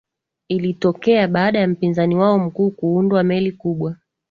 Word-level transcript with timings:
ilitokea 0.49 1.27
baada 1.27 1.59
ya 1.59 1.67
mpinzani 1.67 2.15
wao 2.15 2.39
mkuu 2.39 2.71
kuundwa 2.71 3.23
meli 3.23 3.51
kubwa 3.51 3.95